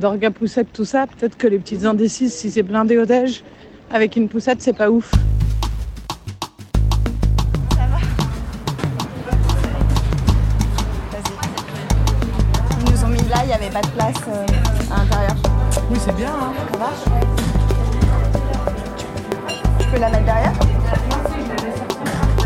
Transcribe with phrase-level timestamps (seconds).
[0.00, 3.44] d'orga poussette, tout ça, peut-être que les petites indécises, si c'est blindé au déj,
[3.92, 5.12] avec une poussette, c'est pas ouf.
[7.70, 7.98] Ça va
[11.12, 11.34] Vas-y.
[12.80, 14.46] Ils nous ont mis là, il n'y avait pas de place euh,
[14.90, 15.36] à l'intérieur.
[15.90, 16.90] Oui, c'est bien, hein Ça va
[19.78, 20.52] Tu peux la mettre derrière?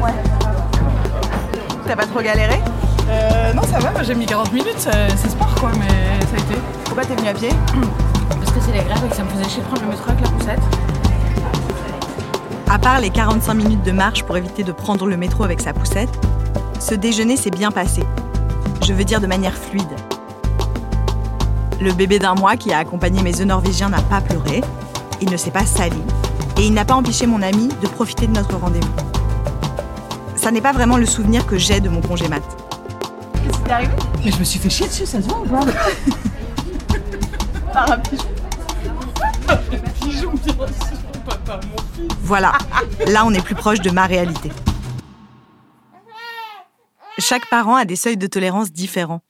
[0.03, 0.13] Ouais.
[1.87, 2.59] T'as pas trop galéré?
[3.09, 6.61] Euh, non, ça va, j'ai mis 40 minutes, c'est sport quoi, mais ça a été.
[6.95, 7.49] Pourquoi t'es venu à pied
[8.29, 10.11] Parce que c'est les grèves et que ça me faisait chier de prendre le métro
[10.11, 10.61] avec la poussette.
[12.71, 15.73] À part les 45 minutes de marche pour éviter de prendre le métro avec sa
[15.73, 16.09] poussette,
[16.79, 18.05] ce déjeuner s'est bien passé.
[18.87, 19.83] Je veux dire de manière fluide.
[21.81, 24.63] Le bébé d'un mois qui a accompagné mes œufs norvégiens n'a pas pleuré,
[25.21, 26.01] il ne s'est pas sali,
[26.59, 28.95] et il n'a pas empêché mon ami de profiter de notre rendez-vous.
[30.37, 32.45] Ça n'est pas vraiment le souvenir que j'ai de mon congé mat.
[33.43, 33.93] Qu'est-ce qui t'est arrivé?
[34.25, 35.59] Mais je me suis fait chier dessus, ça se voit ou pas?
[42.21, 42.53] Voilà,
[43.07, 44.51] là on est plus proche de ma réalité.
[47.19, 49.23] Chaque parent a des seuils de tolérance différents.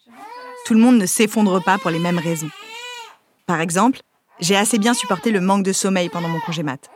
[0.66, 2.50] Tout le monde ne s'effondre pas pour les mêmes raisons.
[3.46, 4.00] Par exemple,
[4.40, 6.90] j'ai assez bien supporté le manque de sommeil pendant mon congé mat.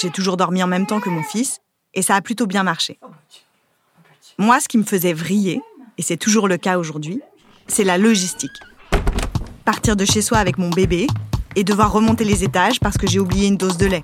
[0.00, 1.60] J'ai toujours dormi en même temps que mon fils,
[1.94, 2.98] et ça a plutôt bien marché.
[4.38, 5.60] Moi, ce qui me faisait vriller,
[5.96, 7.20] et c'est toujours le cas aujourd'hui,
[7.66, 8.52] c'est la logistique.
[9.68, 11.06] Partir de chez soi avec mon bébé
[11.54, 14.02] et devoir remonter les étages parce que j'ai oublié une dose de lait.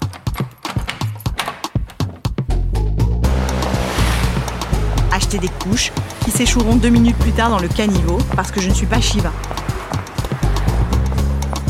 [5.10, 5.90] Acheter des couches
[6.22, 9.00] qui s'échoueront deux minutes plus tard dans le caniveau parce que je ne suis pas
[9.00, 9.32] Shiva.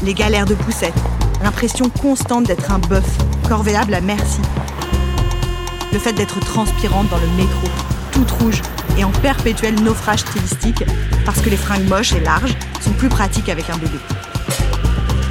[0.03, 1.01] Les galères de poussette,
[1.45, 3.07] l'impression constante d'être un bœuf,
[3.49, 4.41] corvéable à merci.
[5.93, 7.69] Le fait d'être transpirante dans le métro,
[8.15, 8.63] toute rouge
[8.97, 10.85] et en perpétuel naufrage stylistique
[11.27, 13.99] parce que les fringues moches et larges sont plus pratiques avec un bébé.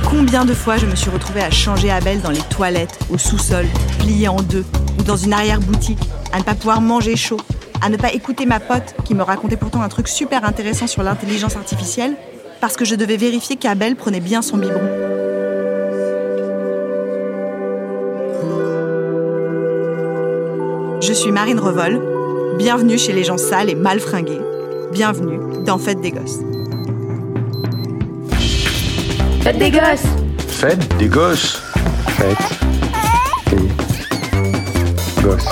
[0.10, 3.66] Combien de fois je me suis retrouvée à changer Abel dans les toilettes, au sous-sol,
[4.00, 4.66] pliée en deux,
[5.00, 5.98] ou dans une arrière-boutique,
[6.34, 7.40] à ne pas pouvoir manger chaud,
[7.82, 11.04] à ne pas écouter ma pote qui me racontait pourtant un truc super intéressant sur
[11.04, 12.16] l'intelligence artificielle,
[12.60, 14.82] parce que je devais vérifier qu'Abel prenait bien son biberon.
[21.02, 22.13] Je suis Marine Revol.
[22.58, 24.42] Bienvenue chez les gens sales et mal fringués.
[24.92, 26.40] Bienvenue dans Fête des Gosses.
[29.42, 30.04] Faites des gosses
[30.48, 31.62] Faites des gosses.
[32.08, 32.38] Faites
[33.50, 35.46] des gosses.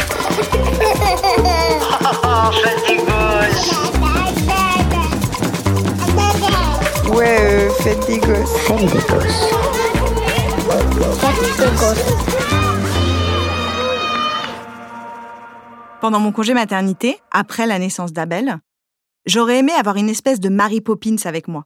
[7.14, 8.56] Ouais, euh, faites des gosses.
[8.66, 9.81] Faites des gosses.
[16.02, 18.58] Pendant mon congé maternité, après la naissance d'Abel,
[19.28, 21.66] j'aurais aimé avoir une espèce de Mary Poppins avec moi.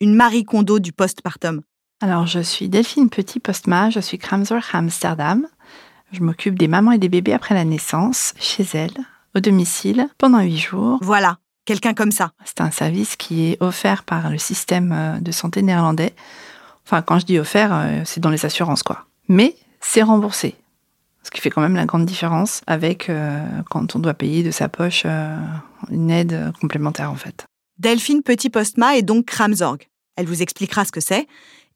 [0.00, 1.62] Une Marie Kondo du postpartum.
[2.00, 5.46] Alors, je suis Delphine Petit Postma, je suis Kramzor Amsterdam.
[6.10, 8.98] Je m'occupe des mamans et des bébés après la naissance, chez elles,
[9.36, 10.98] au domicile, pendant huit jours.
[11.00, 12.32] Voilà, quelqu'un comme ça.
[12.44, 16.12] C'est un service qui est offert par le système euh, de santé néerlandais.
[16.86, 19.06] Enfin, quand je dis offert, euh, c'est dans les assurances, quoi.
[19.28, 20.56] Mais c'est remboursé.
[21.22, 24.50] Ce qui fait quand même la grande différence avec euh, quand on doit payer de
[24.50, 25.36] sa poche euh,
[25.90, 27.44] une aide complémentaire, en fait.
[27.78, 29.88] Delphine Petit Postma est donc Kramzorg.
[30.16, 31.26] Elle vous expliquera ce que c'est.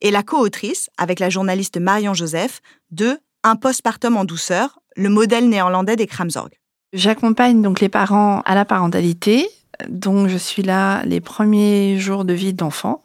[0.01, 2.61] Et la co-autrice, avec la journaliste Marion Joseph,
[2.91, 6.51] de Un postpartum en douceur, le modèle néerlandais des Kramzorg.
[6.93, 9.49] J'accompagne donc les parents à la parentalité.
[9.89, 13.03] Donc, je suis là les premiers jours de vie d'enfant.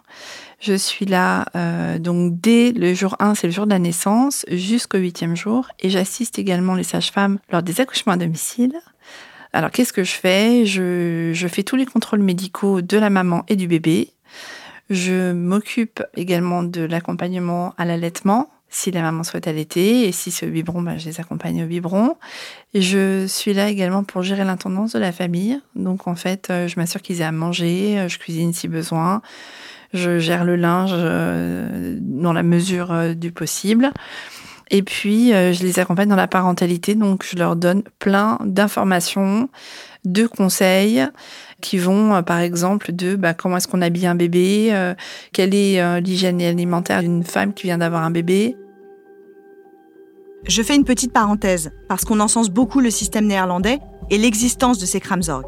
[0.60, 4.46] Je suis là euh, donc dès le jour 1, c'est le jour de la naissance,
[4.50, 5.68] jusqu'au huitième jour.
[5.80, 8.74] Et j'assiste également les sages-femmes lors des accouchements à domicile.
[9.54, 10.66] Alors, qu'est-ce que je fais?
[10.66, 14.10] Je, je fais tous les contrôles médicaux de la maman et du bébé.
[14.90, 20.46] Je m'occupe également de l'accompagnement à l'allaitement, si la maman souhaite allaiter, et si c'est
[20.48, 22.18] au biberon, ben, je les accompagne au biberon.
[22.76, 25.60] je suis là également pour gérer l'intendance de la famille.
[25.76, 29.22] Donc en fait, euh, je m'assure qu'ils aient à manger, je cuisine si besoin,
[29.94, 33.92] je gère le linge euh, dans la mesure euh, du possible.
[34.72, 39.50] Et puis, je les accompagne dans la parentalité, donc je leur donne plein d'informations,
[40.06, 41.08] de conseils
[41.62, 44.94] qui vont, euh, par exemple, de bah, comment est-ce qu'on habille un bébé, euh,
[45.34, 48.56] quelle est euh, l'hygiène alimentaire d'une femme qui vient d'avoir un bébé.
[50.48, 54.86] Je fais une petite parenthèse, parce qu'on encense beaucoup le système néerlandais et l'existence de
[54.86, 55.46] ces Kramzorg.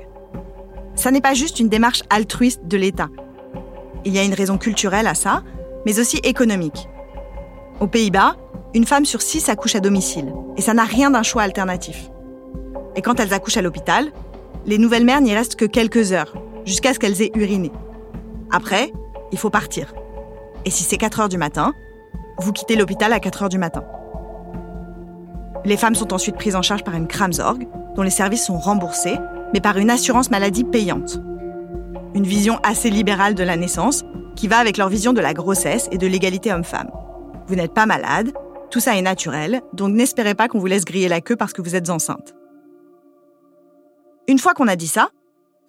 [0.95, 3.07] Ça n'est pas juste une démarche altruiste de l'État.
[4.03, 5.43] Il y a une raison culturelle à ça,
[5.85, 6.89] mais aussi économique.
[7.79, 8.35] Aux Pays-Bas,
[8.73, 12.09] une femme sur six accouche à domicile, et ça n'a rien d'un choix alternatif.
[12.95, 14.11] Et quand elles accouchent à l'hôpital,
[14.65, 16.33] les nouvelles mères n'y restent que quelques heures,
[16.65, 17.71] jusqu'à ce qu'elles aient uriné.
[18.51, 18.91] Après,
[19.31, 19.93] il faut partir.
[20.65, 21.73] Et si c'est 4 heures du matin,
[22.37, 23.83] vous quittez l'hôpital à 4 heures du matin.
[25.63, 29.17] Les femmes sont ensuite prises en charge par une Kramsorg, dont les services sont remboursés,
[29.53, 31.19] mais par une assurance maladie payante.
[32.13, 34.03] Une vision assez libérale de la naissance,
[34.35, 36.91] qui va avec leur vision de la grossesse et de l'égalité homme-femme.
[37.47, 38.33] Vous n'êtes pas malade,
[38.69, 41.61] tout ça est naturel, donc n'espérez pas qu'on vous laisse griller la queue parce que
[41.61, 42.35] vous êtes enceinte.
[44.27, 45.09] Une fois qu'on a dit ça,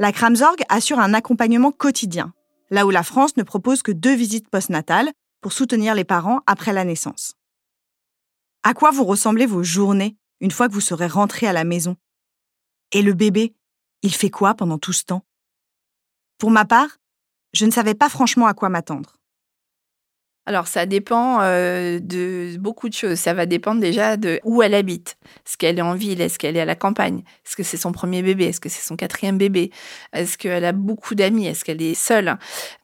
[0.00, 2.32] la Kramsorg assure un accompagnement quotidien,
[2.70, 5.10] là où la France ne propose que deux visites postnatales
[5.42, 7.34] pour soutenir les parents après la naissance.
[8.64, 11.96] À quoi vont ressembler vos journées une fois que vous serez rentré à la maison?
[12.90, 13.54] Et le bébé,
[14.02, 15.22] il fait quoi pendant tout ce temps?
[16.42, 16.98] Pour ma part,
[17.52, 19.16] je ne savais pas franchement à quoi m'attendre.
[20.44, 23.20] Alors, ça dépend euh, de beaucoup de choses.
[23.20, 25.16] Ça va dépendre déjà de où elle habite.
[25.46, 26.20] Est-ce qu'elle est en ville?
[26.20, 27.22] Est-ce qu'elle est à la campagne?
[27.46, 28.46] Est-ce que c'est son premier bébé?
[28.46, 29.70] Est-ce que c'est son quatrième bébé?
[30.12, 31.46] Est-ce qu'elle a beaucoup d'amis?
[31.46, 32.36] Est-ce qu'elle est seule?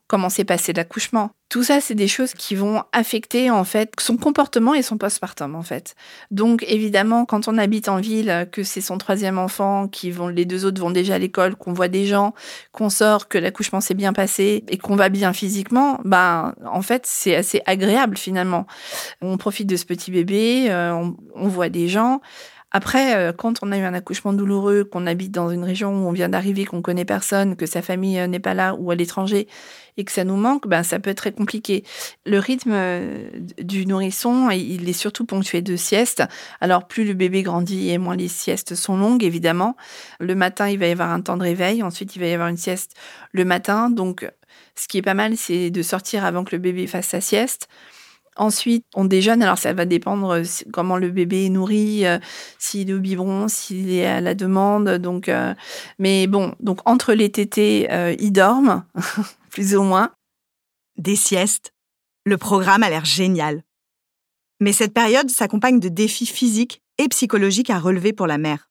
[0.09, 1.31] Comment s'est passé l'accouchement.
[1.51, 5.55] Tout ça, c'est des choses qui vont affecter en fait son comportement et son postpartum
[5.55, 5.95] en fait.
[6.31, 10.45] Donc évidemment, quand on habite en ville, que c'est son troisième enfant, qui vont, les
[10.45, 12.35] deux autres vont déjà à l'école, qu'on voit des gens,
[12.73, 17.07] qu'on sort, que l'accouchement s'est bien passé et qu'on va bien physiquement, ben en fait
[17.07, 18.67] c'est assez agréable finalement.
[19.23, 22.21] On profite de ce petit bébé, euh, on voit des gens.
[22.71, 26.07] Après, euh, quand on a eu un accouchement douloureux, qu'on habite dans une région où
[26.07, 28.95] on vient d'arriver, qu'on connaît personne, que sa famille euh, n'est pas là ou à
[28.95, 29.49] l'étranger
[29.97, 31.83] et que ça nous manque, ben ça peut être très compliqué.
[32.27, 36.23] Le rythme euh, du nourrisson, il est surtout ponctué de siestes.
[36.61, 39.75] Alors plus le bébé grandit et moins les siestes sont longues, évidemment.
[40.21, 41.83] Le matin, il va y avoir un temps de réveil.
[41.83, 42.95] Ensuite, il va y avoir une sieste
[43.33, 43.89] le matin.
[43.89, 44.31] Donc,
[44.75, 47.69] ce qui est pas mal, c'est de sortir avant que le bébé fasse sa sieste.
[48.39, 49.43] Ensuite, on déjeune.
[49.43, 50.43] Alors, ça va dépendre euh,
[50.73, 52.21] comment le bébé est nourri, euh,
[52.59, 54.89] s'il est au biberon, s'il est à la demande.
[54.99, 55.55] Donc, euh,
[55.99, 57.89] mais bon, donc entre les tétés,
[58.21, 58.85] ils dorment,
[59.51, 60.13] plus ou moins.
[60.97, 61.73] Des siestes.
[62.25, 63.63] Le programme a l'air génial.
[64.61, 68.71] Mais cette période s'accompagne de défis physiques et psychologiques à relever pour la mère.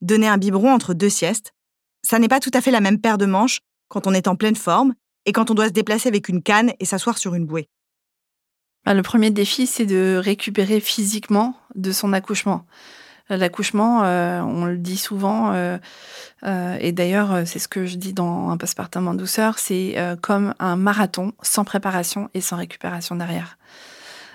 [0.00, 1.52] Donner un biberon entre deux siestes,
[2.02, 4.36] ça n'est pas tout à fait la même paire de manches quand on est en
[4.36, 4.94] pleine forme
[5.26, 7.68] et quand on doit se déplacer avec une canne et s'asseoir sur une bouée.
[8.84, 12.64] Bah, le premier défi, c'est de récupérer physiquement de son accouchement.
[13.28, 15.78] L'accouchement, euh, on le dit souvent, euh,
[16.44, 20.54] euh, et d'ailleurs c'est ce que je dis dans Un postpartum en douceur, c'est comme
[20.58, 23.58] un marathon sans préparation et sans récupération derrière.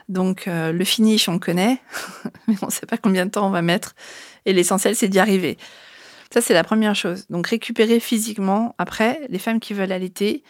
[0.09, 1.81] Donc le finish, on connaît,
[2.47, 3.93] mais on ne sait pas combien de temps on va mettre,
[4.45, 5.57] et l'essentiel, c'est d'y arriver.
[6.33, 7.25] Ça, c'est la première chose.
[7.29, 8.75] Donc récupérer physiquement.
[8.77, 10.43] Après, les femmes qui veulent allaiter,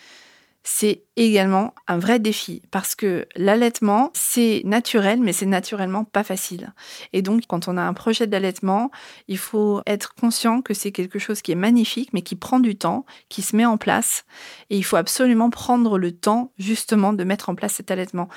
[0.70, 6.74] c'est également un vrai défi parce que l'allaitement, c'est naturel, mais c'est naturellement pas facile.
[7.14, 8.92] Et donc, quand on a un projet d'allaitement,
[9.30, 12.76] il faut être conscient que c'est quelque chose qui est magnifique, mais qui prend du
[12.76, 14.26] temps, qui se met en place.
[14.70, 18.28] Et il faut absolument prendre le temps, justement, de mettre en place cet allaitement.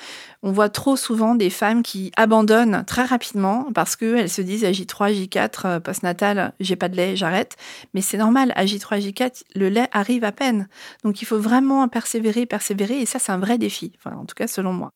[0.41, 4.71] On voit trop souvent des femmes qui abandonnent très rapidement parce qu'elles se disent à
[4.71, 7.57] J3, J4, postnatal, j'ai pas de lait, j'arrête.
[7.93, 10.69] Mais c'est normal, à J3, J4, le lait arrive à peine.
[11.03, 14.47] Donc, il faut vraiment persévérer, persévérer et ça, c'est un vrai défi, en tout cas
[14.47, 14.91] selon moi.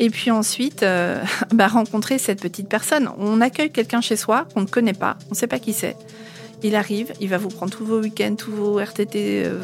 [0.00, 1.22] Et puis ensuite, euh,
[1.52, 3.10] bah, rencontrer cette petite personne.
[3.18, 5.96] On accueille quelqu'un chez soi qu'on ne connaît pas, on ne sait pas qui c'est.
[6.64, 9.60] Il arrive, il va vous prendre tous vos week-ends, tous vos RTT, euh,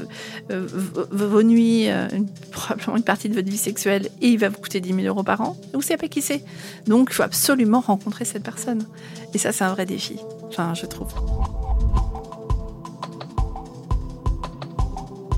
[0.52, 0.66] euh,
[1.10, 1.88] vos nuits,
[2.52, 5.24] probablement une partie de votre vie sexuelle, et il va vous coûter 10 000 euros
[5.24, 5.56] par an.
[5.72, 6.44] Vous ne savez pas qui c'est.
[6.86, 8.86] Donc, il faut absolument rencontrer cette personne.
[9.34, 11.12] Et ça, c'est un vrai défi, enfin, je trouve.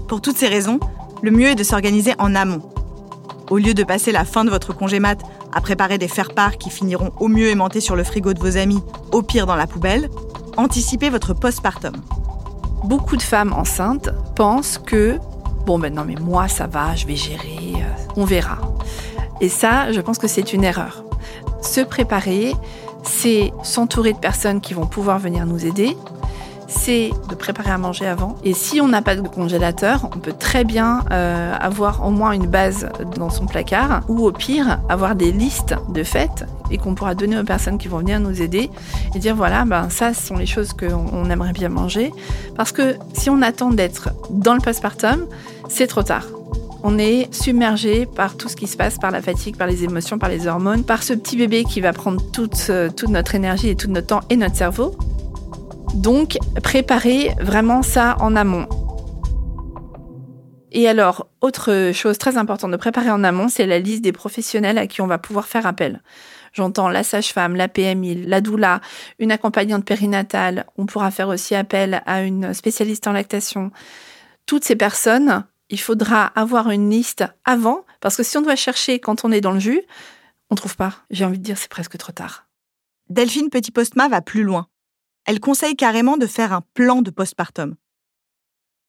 [0.08, 0.78] Pour toutes ces raisons,
[1.22, 2.62] le mieux est de s'organiser en amont.
[3.50, 5.20] Au lieu de passer la fin de votre congé mat
[5.52, 8.80] à préparer des faire-part qui finiront au mieux aimantés sur le frigo de vos amis,
[9.10, 10.08] au pire dans la poubelle,
[10.56, 11.96] anticipez votre postpartum.
[12.84, 15.18] Beaucoup de femmes enceintes pensent que
[15.64, 18.58] bon ben non mais moi ça va, je vais gérer, euh, on verra.
[19.40, 21.04] Et ça, je pense que c'est une erreur.
[21.62, 22.54] Se préparer,
[23.02, 25.96] c'est s'entourer de personnes qui vont pouvoir venir nous aider,
[26.68, 28.36] c'est de préparer à manger avant.
[28.44, 32.32] Et si on n'a pas de congélateur, on peut très bien euh, avoir au moins
[32.32, 36.94] une base dans son placard ou au pire avoir des listes de fêtes et qu'on
[36.94, 38.70] pourra donner aux personnes qui vont venir nous aider
[39.14, 42.12] et dire voilà, ben ça ce sont les choses qu'on aimerait bien manger.
[42.56, 45.26] Parce que si on attend d'être dans le postpartum,
[45.68, 46.24] c'est trop tard.
[46.82, 50.18] On est submergé par tout ce qui se passe, par la fatigue, par les émotions,
[50.18, 53.70] par les hormones, par ce petit bébé qui va prendre toute, euh, toute notre énergie
[53.70, 54.96] et tout notre temps et notre cerveau.
[55.94, 58.68] Donc, préparer vraiment ça en amont.
[60.72, 64.78] Et alors, autre chose très importante de préparer en amont, c'est la liste des professionnels
[64.78, 66.02] à qui on va pouvoir faire appel.
[66.52, 68.80] J'entends la sage-femme, la PMI, la doula,
[69.18, 70.66] une accompagnante périnatale.
[70.76, 73.70] On pourra faire aussi appel à une spécialiste en lactation.
[74.44, 78.98] Toutes ces personnes, il faudra avoir une liste avant, parce que si on doit chercher
[78.98, 79.82] quand on est dans le jus,
[80.50, 80.94] on trouve pas.
[81.10, 82.46] J'ai envie de dire, c'est presque trop tard.
[83.08, 84.68] Delphine Petit-Postma va plus loin
[85.26, 87.74] elle conseille carrément de faire un plan de postpartum.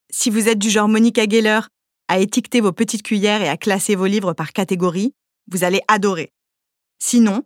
[0.09, 1.59] Si vous êtes du genre Monica Geller
[2.07, 5.13] à étiqueter vos petites cuillères et à classer vos livres par catégorie,
[5.51, 6.31] vous allez adorer.
[6.99, 7.43] Sinon,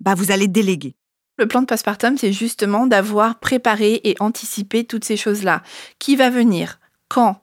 [0.00, 0.94] bah vous allez déléguer.
[1.36, 5.62] Le plan de postpartum, c'est justement d'avoir préparé et anticipé toutes ces choses-là.
[5.98, 6.80] Qui va venir?
[7.08, 7.42] Quand?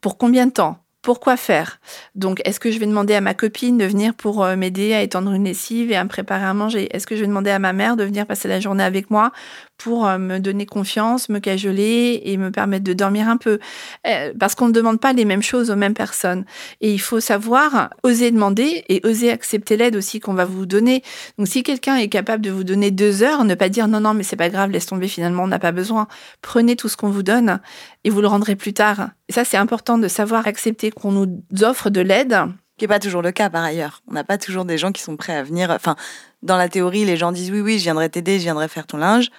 [0.00, 0.82] Pour combien de temps?
[1.00, 1.78] Pourquoi faire?
[2.16, 5.02] Donc, est-ce que je vais demander à ma copine de venir pour euh, m'aider à
[5.02, 6.88] étendre une lessive et à me préparer à manger?
[6.90, 9.30] Est-ce que je vais demander à ma mère de venir passer la journée avec moi?
[9.78, 13.58] Pour euh, me donner confiance, me cajoler et me permettre de dormir un peu
[14.06, 16.44] euh, Parce qu'on ne demande pas les mêmes choses aux mêmes personnes.
[16.80, 21.02] Et il faut savoir oser demander et oser accepter l'aide aussi qu'on va vous donner.
[21.38, 24.14] Donc, si quelqu'un est capable de vous donner deux heures, ne pas dire non, non,
[24.14, 26.08] mais c'est pas grave, laisse tomber, finalement, on n'a pas besoin.
[26.42, 27.60] Prenez tout ce qu'on vous donne
[28.04, 29.10] et vous le rendrez plus tard.
[29.28, 32.38] Et ça, c'est important de savoir accepter qu'on nous offre de l'aide.
[32.78, 34.02] Qui n'est pas toujours le cas par ailleurs.
[34.06, 35.70] On n'a pas toujours des gens qui sont prêts à venir.
[35.70, 35.96] Enfin,
[36.42, 38.98] dans la théorie, les gens disent oui, oui, je viendrai t'aider, je viendrai faire ton
[38.98, 39.30] linge.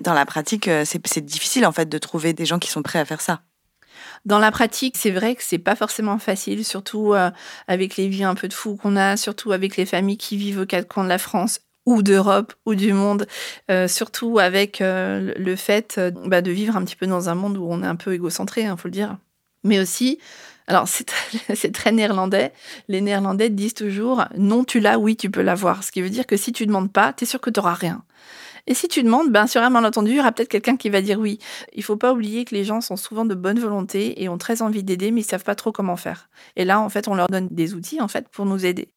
[0.00, 2.98] Dans la pratique, euh, c'est difficile en fait de trouver des gens qui sont prêts
[2.98, 3.42] à faire ça.
[4.24, 7.30] Dans la pratique, c'est vrai que c'est pas forcément facile, surtout euh,
[7.68, 10.60] avec les vies un peu de fou qu'on a, surtout avec les familles qui vivent
[10.60, 13.26] aux quatre coins de la France ou d'Europe ou du monde,
[13.70, 17.66] euh, surtout avec le fait bah, de vivre un petit peu dans un monde où
[17.68, 19.18] on est un peu égocentré, il hein, faut le dire
[19.64, 20.18] mais aussi,
[20.66, 20.86] alors
[21.54, 22.52] c'est très, néerlandais,
[22.88, 26.26] les néerlandais disent toujours non tu l'as, oui tu peux l'avoir, ce qui veut dire
[26.26, 28.04] que si tu demandes pas, tu es sûr que tu n'auras rien.
[28.66, 31.02] Et si tu demandes, ben sur un malentendu, il y aura peut-être quelqu'un qui va
[31.02, 31.38] dire oui.
[31.74, 34.62] Il faut pas oublier que les gens sont souvent de bonne volonté et ont très
[34.62, 36.30] envie d'aider, mais ils savent pas trop comment faire.
[36.56, 38.88] Et là, en fait, on leur donne des outils en fait pour nous aider.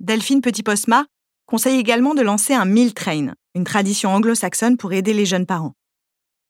[0.00, 1.06] Delphine Petit-Posma
[1.46, 5.74] conseille également de lancer un meal train, une tradition anglo-saxonne pour aider les jeunes parents.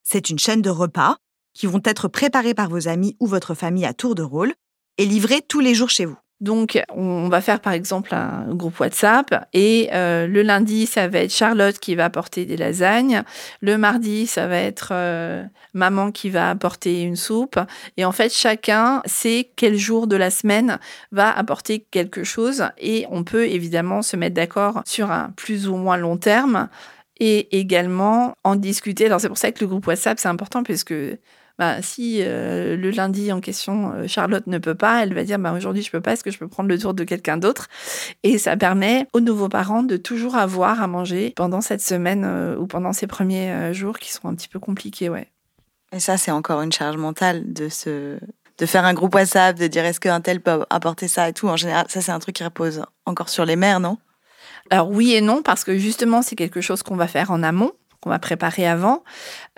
[0.03, 1.19] C'est une chaîne de repas
[1.53, 4.55] qui vont être préparés par vos amis ou votre famille à tour de rôle
[4.99, 6.19] et livrés tous les jours chez vous.
[6.45, 11.21] Donc, on va faire par exemple un groupe WhatsApp et euh, le lundi, ça va
[11.21, 13.23] être Charlotte qui va apporter des lasagnes.
[13.63, 17.59] Le mardi, ça va être euh, maman qui va apporter une soupe.
[17.97, 20.79] Et en fait, chacun sait quel jour de la semaine
[21.13, 25.77] va apporter quelque chose et on peut évidemment se mettre d'accord sur un plus ou
[25.77, 26.69] moins long terme
[27.21, 29.07] et également en discuter.
[29.07, 31.19] Alors, c'est pour ça que le groupe WhatsApp, c'est important parce que
[31.59, 35.39] bah, si euh, le lundi en question, euh, Charlotte ne peut pas, elle va dire
[35.39, 37.69] bah, aujourd'hui je peux pas, est-ce que je peux prendre le tour de quelqu'un d'autre?
[38.25, 42.57] Et ça permet aux nouveaux parents de toujours avoir à manger pendant cette semaine euh,
[42.57, 45.09] ou pendant ces premiers jours qui sont un petit peu compliqués.
[45.09, 45.29] Ouais.
[45.93, 48.19] Et ça, c'est encore une charge mentale de se
[48.59, 51.49] de faire un groupe WhatsApp, de dire est-ce qu'un tel peut apporter ça et tout.
[51.49, 53.99] En général, ça, c'est un truc qui repose encore sur les mères, non?
[54.71, 57.73] Alors oui et non, parce que justement, c'est quelque chose qu'on va faire en amont
[58.05, 59.03] qu'on va préparer avant.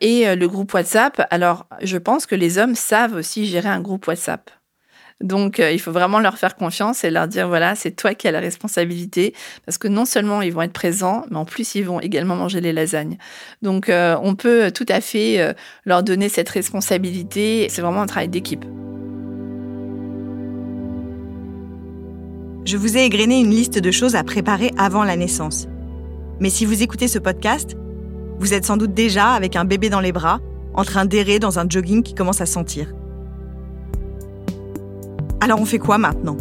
[0.01, 3.81] Et euh, le groupe WhatsApp, alors je pense que les hommes savent aussi gérer un
[3.81, 4.51] groupe WhatsApp.
[5.21, 8.29] Donc, euh, il faut vraiment leur faire confiance et leur dire, voilà, c'est toi qui
[8.29, 9.35] as la responsabilité,
[9.65, 12.61] parce que non seulement ils vont être présents, mais en plus, ils vont également manger
[12.61, 13.17] les lasagnes.
[13.63, 15.55] Donc, euh, on peut tout à fait
[15.87, 17.67] leur donner cette responsabilité.
[17.71, 18.65] C'est vraiment un travail d'équipe.
[22.67, 25.67] Je vous ai égrené une liste de choses à préparer avant la naissance.
[26.41, 27.77] Mais si vous écoutez ce podcast,
[28.39, 30.41] vous êtes sans doute déjà avec un bébé dans les bras,
[30.75, 32.93] en train d'errer dans un jogging qui commence à sentir.
[35.41, 36.37] Alors on fait quoi maintenant?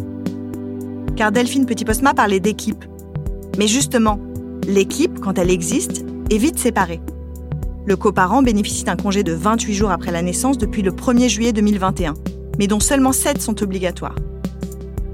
[1.16, 2.84] Car Delphine Petit-Postma parlait d'équipe.
[3.58, 4.20] Mais justement,
[4.66, 7.00] l'équipe, quand elle existe, est vite séparée.
[7.86, 11.52] Le coparent bénéficie d'un congé de 28 jours après la naissance depuis le 1er juillet
[11.52, 12.14] 2021,
[12.58, 14.16] mais dont seulement 7 sont obligatoires.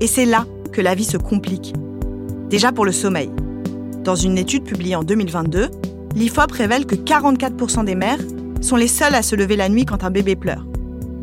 [0.01, 1.75] Et c'est là que la vie se complique.
[2.49, 3.31] Déjà pour le sommeil.
[4.05, 5.69] Dans une étude publiée en 2022,
[6.15, 8.19] l'IFOP révèle que 44% des mères
[8.61, 10.67] sont les seules à se lever la nuit quand un bébé pleure.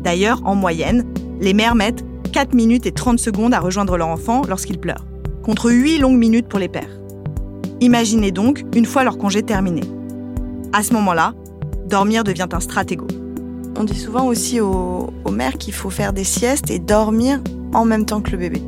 [0.02, 1.04] D'ailleurs, en moyenne,
[1.40, 5.04] les mères mettent 4 minutes et 30 secondes à rejoindre leur enfant lorsqu'il pleure,
[5.42, 7.00] contre 8 longues minutes pour les pères.
[7.80, 9.82] Imaginez donc une fois leur congé terminé.
[10.72, 11.34] À ce moment-là,
[11.86, 13.06] dormir devient un stratégo.
[13.78, 17.40] On dit souvent aussi aux, aux mères qu'il faut faire des siestes et dormir
[17.72, 18.62] en même temps que le bébé.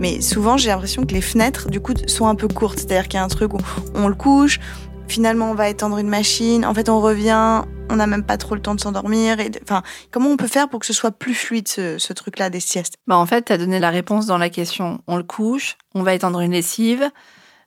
[0.00, 2.78] Mais souvent, j'ai l'impression que les fenêtres, du coup, sont un peu courtes.
[2.78, 3.58] C'est-à-dire qu'il y a un truc où
[3.94, 4.60] on le couche,
[5.08, 8.54] finalement, on va étendre une machine, en fait, on revient, on n'a même pas trop
[8.54, 9.36] le temps de s'endormir.
[9.62, 12.60] Enfin, comment on peut faire pour que ce soit plus fluide, ce, ce truc-là des
[12.60, 12.94] siestes?
[13.06, 15.00] Bah En fait, tu as donné la réponse dans la question.
[15.06, 17.10] On le couche, on va étendre une lessive,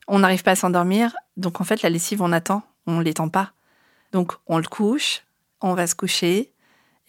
[0.07, 1.13] on n'arrive pas à s'endormir.
[1.37, 3.51] Donc, en fait, la lessive, on attend, on ne l'étend pas.
[4.11, 5.23] Donc, on le couche,
[5.61, 6.51] on va se coucher,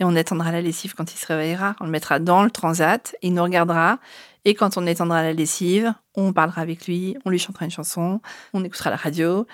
[0.01, 1.77] et on étendra la lessive quand il se réveillera.
[1.81, 3.99] On le mettra dans le transat, il nous regardera,
[4.45, 8.21] et quand on étendra la lessive, on parlera avec lui, on lui chantera une chanson,
[8.53, 9.47] on écoutera la radio.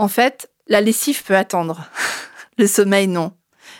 [0.00, 1.84] En fait, la lessive peut attendre.
[2.58, 3.34] le sommeil, non.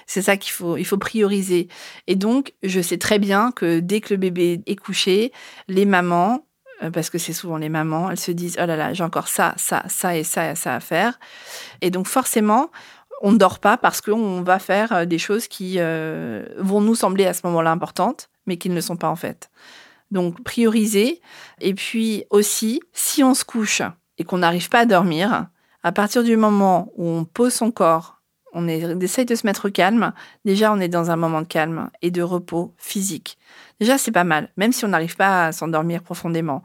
[0.07, 1.69] C'est ça qu'il faut, il faut prioriser.
[2.09, 5.33] Et donc, je sais très bien que dès que le bébé est couché,
[5.67, 6.45] les mamans,
[6.83, 9.29] euh, parce que c'est souvent les mamans, elles se disent oh là là, j'ai encore
[9.29, 11.19] ça, ça, ça et ça et ça à faire.
[11.81, 12.71] Et donc forcément,
[13.23, 16.97] on ne dort pas parce qu'on va faire euh, des choses qui euh, vont nous
[16.97, 19.51] sembler à ce moment-là importantes, mais qui ne le sont pas en fait.
[20.11, 21.23] Donc prioriser.
[21.63, 23.81] Et puis aussi, si on se couche
[24.19, 25.47] et qu'on n'arrive pas à dormir,
[25.83, 28.21] à partir du moment où on pose son corps,
[28.53, 30.13] on, essaye de se mettre calme,
[30.45, 33.39] déjà on est dans un moment de calme et de repos physique.
[33.79, 36.63] Déjà c'est pas mal, même si on n'arrive pas à s'endormir profondément.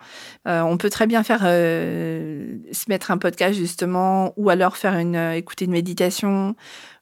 [0.48, 4.98] Euh, on peut très bien faire euh, se mettre un podcast justement, ou alors faire
[4.98, 6.56] une euh, écouter une méditation,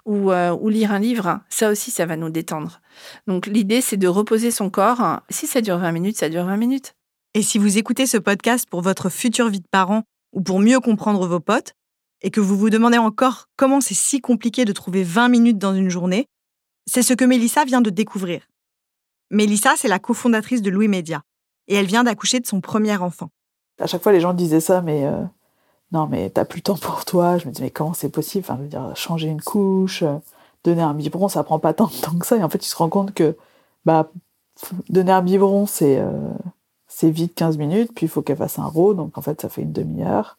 [0.06, 1.40] ou, ou lire un livre.
[1.48, 2.82] Ça aussi, ça va nous détendre.
[3.26, 5.22] Donc l'idée, c'est de reposer son corps.
[5.30, 6.94] Si ça dure 20 minutes, ça dure 20 minutes.
[7.36, 10.04] Et si vous écoutez ce podcast pour votre future vie de parent
[10.34, 11.74] ou pour mieux comprendre vos potes,
[12.24, 15.76] et que vous vous demandez encore comment c'est si compliqué de trouver 20 minutes dans
[15.76, 16.28] une journée,
[16.88, 18.48] c'est ce que Mélissa vient de découvrir.
[19.30, 21.24] Mélissa, c'est la cofondatrice de Louis Média,
[21.68, 23.30] et elle vient d'accoucher de son premier enfant.
[23.80, 25.22] À chaque fois, les gens disaient ça, mais euh,
[25.92, 27.38] non, mais t'as plus le temps pour toi.
[27.38, 28.46] Je me dis, mais comment c'est possible?
[28.48, 30.04] Enfin, je veux dire, changer une couche,
[30.64, 32.38] donner un biberon, ça prend pas tant de temps que ça.
[32.38, 33.36] Et en fait, tu te rends compte que
[33.86, 34.12] bah,
[34.90, 36.32] donner un biberon, c'est euh,
[37.04, 39.64] vite 15 minutes, puis il faut qu'elle fasse un rot, donc en fait, ça fait
[39.64, 40.38] une demi-heure.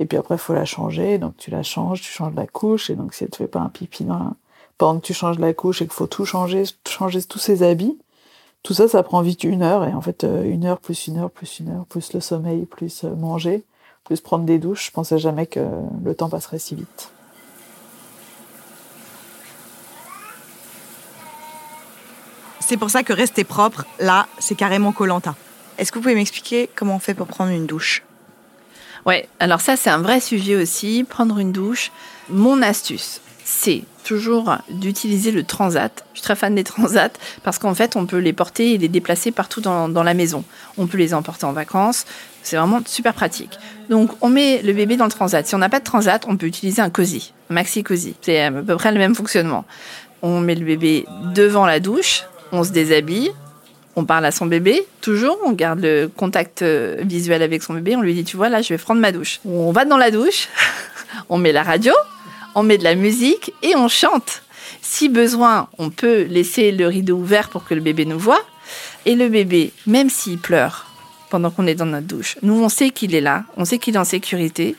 [0.00, 2.90] Et puis après, il faut la changer, donc tu la changes, tu changes la couche,
[2.90, 4.34] et donc si elle te fait pas un pipi dans
[4.76, 7.96] pendant que tu changes la couche et qu'il faut tout changer, changer tous ses habits,
[8.64, 11.18] tout ça, ça prend vite une heure, et en fait, euh, une heure plus une
[11.18, 13.62] heure plus une heure, plus le sommeil, plus euh, manger,
[14.04, 15.60] plus prendre des douches, je pensais jamais que
[16.02, 17.10] le temps passerait si vite.
[22.60, 25.36] C'est pour ça que rester propre, là, c'est carrément Colanta.
[25.76, 28.02] Est-ce que vous pouvez m'expliquer comment on fait pour prendre une douche?
[29.06, 31.92] Ouais, alors ça c'est un vrai sujet aussi, prendre une douche.
[32.30, 36.04] Mon astuce, c'est toujours d'utiliser le transat.
[36.12, 37.10] Je suis très fan des transats
[37.42, 40.44] parce qu'en fait, on peut les porter et les déplacer partout dans, dans la maison.
[40.78, 42.04] On peut les emporter en vacances.
[42.42, 43.58] C'est vraiment super pratique.
[43.88, 45.46] Donc, on met le bébé dans le transat.
[45.46, 48.14] Si on n'a pas de transat, on peut utiliser un cosy, un maxi cosy.
[48.20, 49.64] C'est à peu près le même fonctionnement.
[50.22, 53.30] On met le bébé devant la douche, on se déshabille,
[53.96, 57.96] on parle à son bébé, toujours, on garde le contact euh, visuel avec son bébé,
[57.96, 59.40] on lui dit, tu vois, là, je vais prendre ma douche.
[59.44, 60.48] On va dans la douche,
[61.28, 61.92] on met la radio,
[62.54, 64.42] on met de la musique et on chante.
[64.82, 68.44] Si besoin, on peut laisser le rideau ouvert pour que le bébé nous voit.
[69.06, 70.86] Et le bébé, même s'il pleure
[71.30, 73.94] pendant qu'on est dans notre douche, nous, on sait qu'il est là, on sait qu'il
[73.94, 74.76] est en sécurité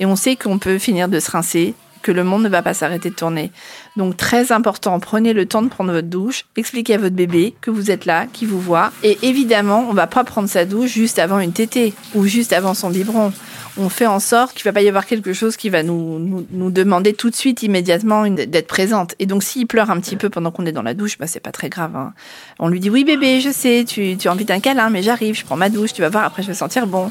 [0.00, 1.74] et on sait qu'on peut finir de se rincer
[2.06, 3.50] que le monde ne va pas s'arrêter de tourner.
[3.96, 7.72] Donc très important, prenez le temps de prendre votre douche, expliquez à votre bébé que
[7.72, 8.92] vous êtes là, qu'il vous voit.
[9.02, 12.74] Et évidemment, on va pas prendre sa douche juste avant une tétée ou juste avant
[12.74, 13.32] son biberon.
[13.76, 16.70] On fait en sorte qu'il va pas y avoir quelque chose qui va nous, nous,
[16.70, 19.16] demander tout de suite, immédiatement, d'être présente.
[19.18, 21.40] Et donc, s'il pleure un petit peu pendant qu'on est dans la douche, bah, c'est
[21.40, 21.94] pas très grave.
[21.94, 22.14] Hein.
[22.60, 25.34] On lui dit, oui, bébé, je sais, tu, tu as envie d'un câlin, mais j'arrive,
[25.34, 27.10] je prends ma douche, tu vas voir, après je vais sentir bon.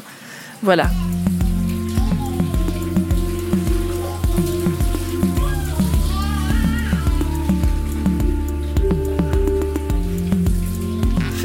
[0.62, 0.88] Voilà.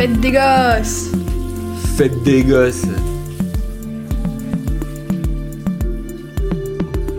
[0.01, 1.11] Faites des gosses
[1.95, 2.87] Faites des gosses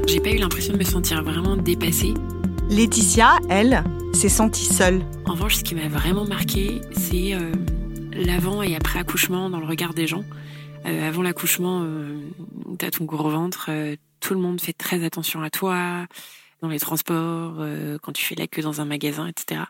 [0.09, 2.13] J'ai pas eu l'impression de me sentir vraiment dépassée.
[2.71, 5.01] Laetitia, elle, s'est sentie seule.
[5.27, 7.53] En revanche, ce qui m'a vraiment marqué, c'est euh,
[8.15, 10.25] l'avant et après accouchement dans le regard des gens.
[10.85, 12.19] Euh, avant l'accouchement, euh,
[12.79, 16.09] t'as ton gros ventre, euh, tout le monde fait très attention à toi,
[16.63, 17.65] dans les transports,
[18.03, 19.63] quand tu fais la queue dans un magasin, etc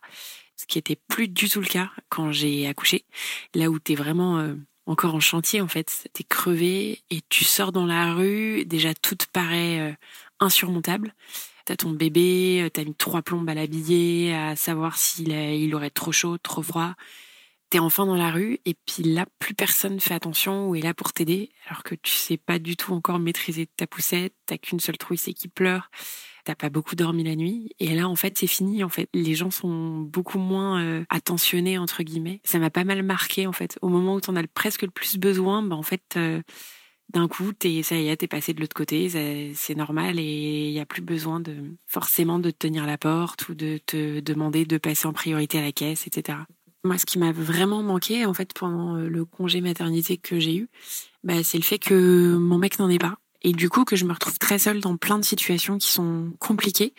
[0.62, 3.04] ce qui était plus du tout le cas quand j'ai accouché.
[3.54, 4.54] Là où t'es vraiment euh,
[4.86, 9.16] encore en chantier en fait, t'es crevé et tu sors dans la rue, déjà tout
[9.16, 9.92] te paraît euh,
[10.38, 11.14] insurmontable.
[11.64, 15.90] T'as ton bébé, euh, t'as mis trois plombes à l'habiller, à savoir s'il il aurait
[15.90, 16.94] trop chaud, trop froid.
[17.72, 20.92] T'es enfin dans la rue et puis là, plus personne fait attention ou est là
[20.92, 24.78] pour t'aider, alors que tu sais pas du tout encore maîtriser ta poussette, t'as qu'une
[24.78, 25.90] seule trouissée qui pleure,
[26.44, 27.74] t'as pas beaucoup dormi la nuit.
[27.78, 28.84] Et là, en fait, c'est fini.
[28.84, 32.42] En fait, les gens sont beaucoup moins euh, attentionnés entre guillemets.
[32.44, 33.78] Ça m'a pas mal marqué en fait.
[33.80, 36.02] Au moment où t'en as presque le plus besoin, bah en fait.
[36.16, 36.42] Euh,
[37.08, 39.10] d'un coup, t'es, ça y est, t'es passé de l'autre côté,
[39.54, 43.50] c'est normal et il n'y a plus besoin de forcément de te tenir la porte
[43.50, 46.38] ou de te demander de passer en priorité à la caisse, etc.
[46.84, 50.56] Moi, ce qui m'a vraiment manqué, en fait, pendant euh, le congé maternité que j'ai
[50.56, 50.68] eu,
[51.22, 53.16] bah, c'est le fait que mon mec n'en ait pas.
[53.42, 56.32] Et du coup, que je me retrouve très seule dans plein de situations qui sont
[56.40, 56.94] compliquées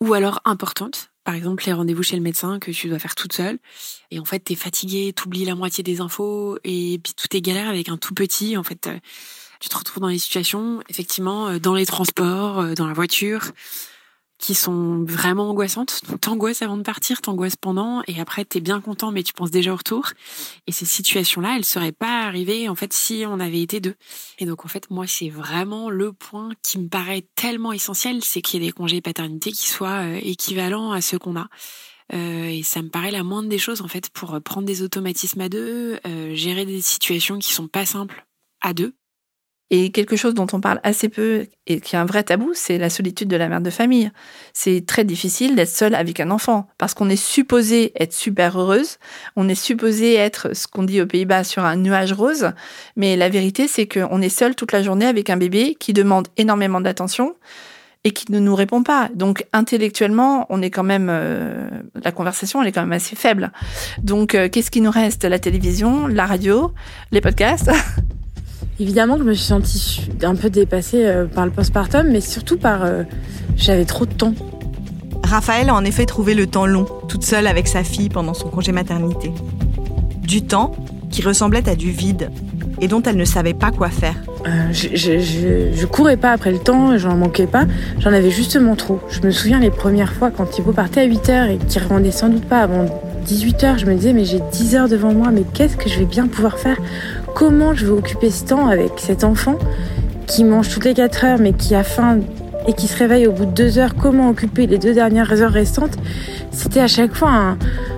[0.00, 1.10] ou alors importantes.
[1.24, 3.58] Par exemple, les rendez-vous chez le médecin que tu dois faire toute seule.
[4.10, 7.68] Et en fait, t'es fatiguée, t'oublies la moitié des infos et puis tout est galère
[7.68, 8.56] avec un tout petit.
[8.56, 8.98] En fait, euh,
[9.60, 13.52] tu te retrouves dans les situations, effectivement, euh, dans les transports, dans la voiture,
[14.42, 16.00] qui sont vraiment angoissantes.
[16.20, 19.72] T'angoisses avant de partir, t'angoisses pendant, et après t'es bien content, mais tu penses déjà
[19.72, 20.10] au retour.
[20.66, 23.94] Et ces situations-là, elles seraient pas arrivées en fait si on avait été deux.
[24.40, 28.42] Et donc en fait, moi, c'est vraiment le point qui me paraît tellement essentiel, c'est
[28.42, 31.46] qu'il y ait des congés paternité qui soient euh, équivalents à ceux qu'on a.
[32.12, 35.40] Euh, et ça me paraît la moindre des choses en fait pour prendre des automatismes
[35.40, 38.26] à deux, euh, gérer des situations qui sont pas simples
[38.60, 38.92] à deux.
[39.74, 42.76] Et quelque chose dont on parle assez peu et qui est un vrai tabou, c'est
[42.76, 44.10] la solitude de la mère de famille.
[44.52, 48.98] C'est très difficile d'être seule avec un enfant parce qu'on est supposé être super heureuse,
[49.34, 52.52] on est supposé être ce qu'on dit aux Pays-Bas sur un nuage rose,
[52.96, 56.28] mais la vérité c'est qu'on est seul toute la journée avec un bébé qui demande
[56.36, 57.34] énormément d'attention
[58.04, 59.08] et qui ne nous répond pas.
[59.14, 61.70] Donc intellectuellement, on est quand même euh,
[62.04, 63.52] la conversation, elle est quand même assez faible.
[64.02, 65.24] Donc euh, qu'est-ce qui nous reste?
[65.24, 66.74] La télévision, la radio,
[67.10, 67.70] les podcasts?
[68.80, 72.56] Évidemment que je me suis sentie un peu dépassée euh, par le postpartum, mais surtout
[72.56, 72.84] par...
[72.84, 73.02] Euh,
[73.56, 74.34] j'avais trop de temps.
[75.24, 78.48] Raphaël a en effet trouvé le temps long, toute seule avec sa fille pendant son
[78.48, 79.30] congé maternité.
[80.22, 80.74] Du temps
[81.10, 82.30] qui ressemblait à du vide
[82.80, 84.16] et dont elle ne savait pas quoi faire.
[84.46, 87.66] Euh, je, je, courais pas après le temps, j'en manquais pas,
[88.00, 88.98] j'en avais justement trop.
[89.08, 92.28] Je me souviens les premières fois quand Thibaut partait à 8h et qu'il rendait sans
[92.28, 92.86] doute pas avant
[93.26, 96.04] 18h, je me disais mais j'ai 10 heures devant moi, mais qu'est-ce que je vais
[96.04, 96.76] bien pouvoir faire?
[97.34, 99.58] Comment je vais occuper ce temps avec cet enfant
[100.26, 102.20] qui mange toutes les 4 heures mais qui a faim
[102.66, 105.52] et qui se réveille au bout de 2 heures, comment occuper les deux dernières heures
[105.52, 105.96] restantes?
[106.52, 107.56] C'était à chaque fois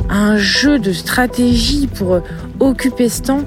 [0.08, 2.20] un, jeu de stratégie pour
[2.60, 3.42] occuper ce temps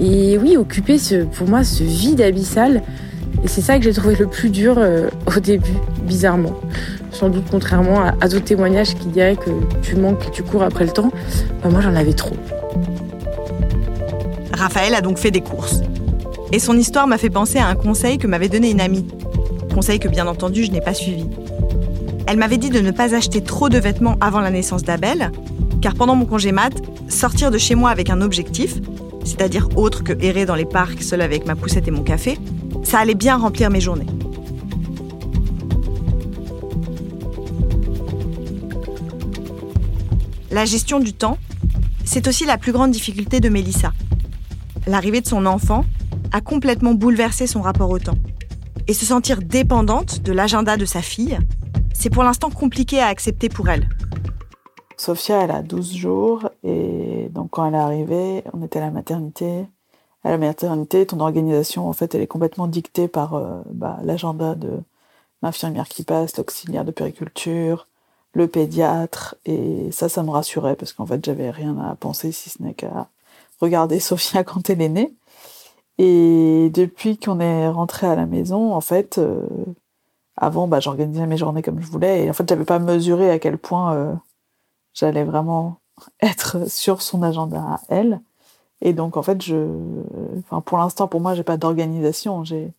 [0.00, 2.82] et oui, occuper ce, pour moi ce vide abyssal.
[3.44, 5.74] Et c'est ça que j'ai trouvé le plus dur euh, au début,
[6.06, 6.54] bizarrement.
[7.22, 10.84] Sans doute contrairement à, d'autres témoignages qui diraient que tu manques et tu cours après
[10.84, 11.12] le temps,
[11.62, 12.34] ben, moi j'en avais trop.
[14.52, 15.82] Raphaël a donc fait des courses.
[16.50, 19.06] Et son histoire m'a fait penser à un conseil que m'avait donné une amie.
[19.72, 21.24] Conseil que bien entendu je n'ai pas suivi.
[22.26, 25.30] Elle m'avait dit de ne pas acheter trop de vêtements avant la naissance d'Abel,
[25.80, 26.72] car pendant mon congé mat,
[27.06, 28.80] sortir de chez moi avec un objectif,
[29.24, 32.36] c'est-à-dire autre que errer dans les parcs seul avec ma poussette et mon café,
[32.82, 34.06] ça allait bien remplir mes journées.
[40.52, 41.38] La gestion du temps,
[42.04, 43.92] c'est aussi la plus grande difficulté de Mélissa
[44.86, 45.84] l'arrivée de son enfant
[46.32, 48.18] a complètement bouleversé son rapport au temps.
[48.88, 51.38] Et se sentir dépendante de l'agenda de sa fille,
[51.94, 53.88] c'est pour l'instant compliqué à accepter pour elle.
[54.96, 58.90] Sophia, elle a 12 jours et donc quand elle est arrivée, on était à la
[58.90, 59.66] maternité.
[60.24, 64.54] À la maternité, ton organisation, en fait, elle est complètement dictée par euh, bah, l'agenda
[64.54, 64.70] de
[65.42, 67.88] l'infirmière qui passe, l'auxiliaire de périculture,
[68.34, 69.36] le pédiatre.
[69.46, 72.74] Et ça, ça me rassurait parce qu'en fait, j'avais rien à penser si ce n'est
[72.74, 73.08] qu'à
[73.60, 75.14] regarder Sophia quand elle est née.
[75.98, 79.46] Et depuis qu'on est rentré à la maison, en fait, euh,
[80.36, 82.24] avant, bah, j'organisais mes journées comme je voulais.
[82.24, 84.14] Et en fait, j'avais pas mesuré à quel point euh,
[84.94, 85.76] j'allais vraiment
[86.22, 88.20] être sur son agenda à elle.
[88.80, 89.68] Et donc, en fait, je,
[90.40, 92.44] enfin, pour l'instant, pour moi, j'ai pas d'organisation.
[92.44, 92.72] J'ai,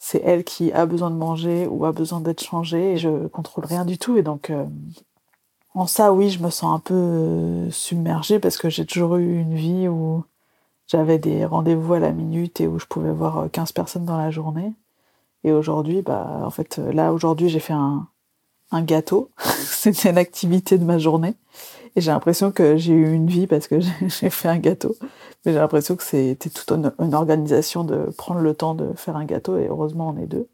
[0.00, 3.66] c'est elle qui a besoin de manger ou a besoin d'être changée et je contrôle
[3.66, 4.16] rien du tout.
[4.16, 4.64] Et donc, euh,
[5.74, 9.38] en ça, oui, je me sens un peu euh, submergée parce que j'ai toujours eu
[9.38, 10.24] une vie où
[10.88, 14.16] j'avais des rendez-vous à la minute et où je pouvais voir 15 euh, personnes dans
[14.16, 14.72] la journée.
[15.44, 18.08] Et aujourd'hui, bah, en fait, euh, là, aujourd'hui, j'ai fait un,
[18.70, 19.30] un gâteau.
[19.38, 21.34] C'était l'activité de ma journée.
[21.96, 24.96] Et j'ai l'impression que j'ai eu une vie parce que j'ai fait un gâteau.
[25.44, 29.24] Mais j'ai l'impression que c'était toute une, organisation de prendre le temps de faire un
[29.24, 29.58] gâteau.
[29.58, 30.48] Et heureusement, on est deux.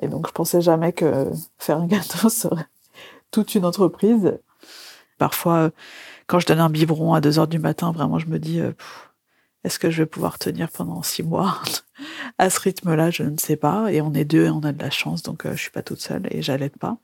[0.00, 2.66] Et donc, je pensais jamais que faire un gâteau serait
[3.30, 4.38] toute une entreprise.
[5.18, 5.70] Parfois,
[6.26, 8.72] quand je donne un biberon à 2 heures du matin, vraiment, je me dis, euh,
[9.64, 11.60] est-ce que je vais pouvoir tenir pendant six mois
[12.38, 13.92] À ce rythme-là, je ne sais pas.
[13.92, 15.82] Et on est deux et on a de la chance, donc euh, je suis pas
[15.82, 16.96] toute seule et j'allaite pas.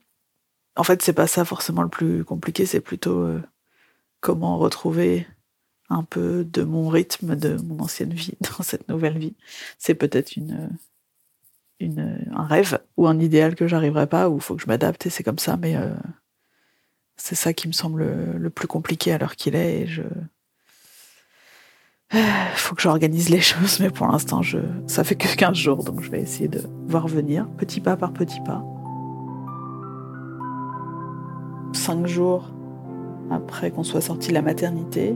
[0.75, 3.41] En fait, c'est pas ça forcément le plus compliqué, c'est plutôt euh,
[4.27, 5.25] comment retrouver
[5.89, 9.37] un peu de mon rythme de mon ancienne vie dans cette nouvelle vie.
[9.77, 10.77] C'est peut-être une,
[11.79, 15.09] un rêve ou un idéal que j'arriverai pas, ou il faut que je m'adapte et
[15.09, 15.93] c'est comme ça, mais euh,
[17.15, 18.03] c'est ça qui me semble
[18.35, 20.03] le, plus compliqué à l'heure qu'il est et je.
[22.55, 24.59] Faut que j'organise les choses, mais pour l'instant, je...
[24.87, 28.11] ça fait que 15 jours, donc je vais essayer de voir venir, petit pas par
[28.11, 28.61] petit pas.
[31.73, 32.56] Cinq jours
[33.29, 35.15] après qu'on soit sorti de la maternité,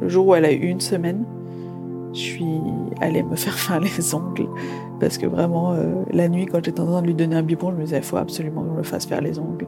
[0.00, 1.24] le jour où elle a eu une semaine,
[2.12, 2.60] je suis
[3.00, 4.48] allée me faire faire les ongles.
[5.00, 7.70] Parce que vraiment euh, la nuit quand j'étais en train de lui donner un biberon,
[7.72, 9.66] je me disais il faut absolument qu'on me fasse faire les ongles,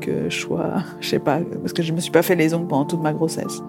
[0.00, 2.68] que je sois, je sais pas, parce que je me suis pas fait les ongles
[2.68, 3.62] pendant toute ma grossesse.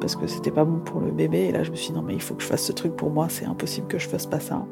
[0.00, 1.46] Parce que c'était pas bon pour le bébé.
[1.48, 2.96] Et là je me suis dit non mais il faut que je fasse ce truc
[2.96, 4.64] pour moi, c'est impossible que je fasse pas ça.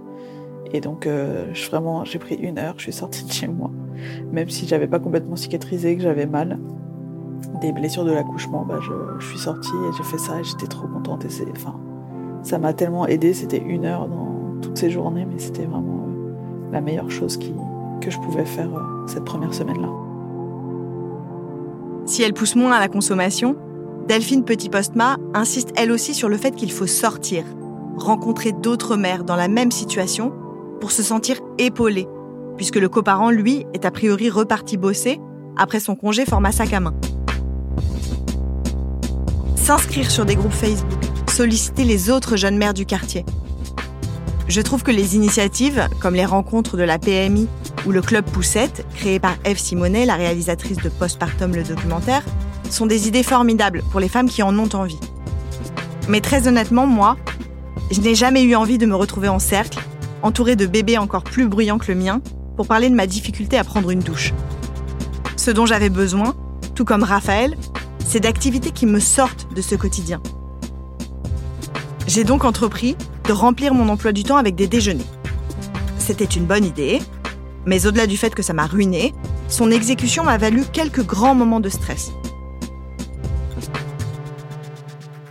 [0.72, 3.70] Et donc euh, je, vraiment j'ai pris une heure, je suis sortie de chez moi,
[4.32, 6.58] même si j'avais pas complètement cicatrisé, que j'avais mal
[7.60, 10.86] des blessures de l'accouchement, bah, je, suis sortie et j'ai fait ça et j'étais trop
[10.86, 11.24] contente.
[11.24, 11.74] Et enfin,
[12.42, 13.34] ça m'a tellement aidé.
[13.34, 16.32] C'était une heure dans toutes ces journées, mais c'était vraiment euh,
[16.72, 17.54] la meilleure chose qui,
[18.00, 19.88] que je pouvais faire euh, cette première semaine-là.
[22.06, 23.56] Si elle pousse moins à la consommation,
[24.06, 27.44] Delphine Petit-Postma insiste elle aussi sur le fait qu'il faut sortir,
[27.96, 30.32] rencontrer d'autres mères dans la même situation
[30.80, 32.06] pour se sentir épaulée,
[32.58, 35.20] puisque le coparent, lui, est a priori reparti bosser
[35.56, 36.94] après son congé format sac à main
[39.64, 41.00] s'inscrire sur des groupes Facebook,
[41.32, 43.24] solliciter les autres jeunes mères du quartier.
[44.46, 47.48] Je trouve que les initiatives, comme les rencontres de la PMI
[47.86, 52.22] ou le Club Poussette, créé par Eve Simonet, la réalisatrice de Postpartum le documentaire,
[52.68, 55.00] sont des idées formidables pour les femmes qui en ont envie.
[56.10, 57.16] Mais très honnêtement, moi,
[57.90, 59.78] je n'ai jamais eu envie de me retrouver en cercle,
[60.20, 62.20] entourée de bébés encore plus bruyants que le mien,
[62.58, 64.34] pour parler de ma difficulté à prendre une douche.
[65.36, 66.34] Ce dont j'avais besoin,
[66.74, 67.56] tout comme Raphaël,
[68.04, 70.22] c'est d'activités qui me sortent de ce quotidien.
[72.06, 75.06] J'ai donc entrepris de remplir mon emploi du temps avec des déjeuners.
[75.98, 77.00] C'était une bonne idée,
[77.64, 79.14] mais au-delà du fait que ça m'a ruiné,
[79.48, 82.12] son exécution m'a valu quelques grands moments de stress.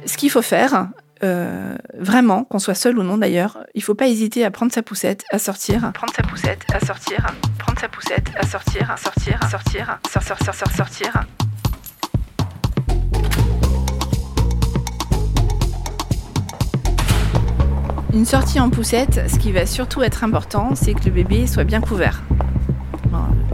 [0.06, 0.90] Ce qu'il faut faire,
[1.24, 4.74] euh, vraiment, qu'on soit seul ou non d'ailleurs, il ne faut pas hésiter à prendre
[4.74, 7.26] sa poussette, à sortir, prendre sa poussette, à sortir,
[7.60, 11.26] prendre sa poussette, à sortir, à sortir, à sortir, sortir, sortir, sortir,
[18.13, 21.63] Une sortie en poussette, ce qui va surtout être important, c'est que le bébé soit
[21.63, 22.21] bien couvert.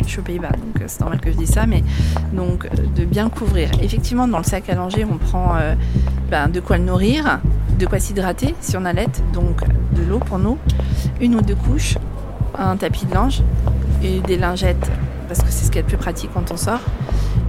[0.02, 1.82] je suis aux Pays-Bas, donc euh, c'est normal que je dise ça, mais
[2.34, 3.70] donc euh, de bien couvrir.
[3.82, 5.76] Effectivement, dans le sac à langer, on prend euh,
[6.30, 7.40] ben, de quoi le nourrir,
[7.80, 9.62] de quoi s'hydrater si on allait, donc
[9.94, 10.58] de l'eau pour nous,
[11.22, 11.98] une ou deux couches,
[12.58, 13.42] un tapis de linge
[14.02, 14.92] des lingettes,
[15.30, 16.82] parce que c'est ce qui est le plus pratique quand on sort,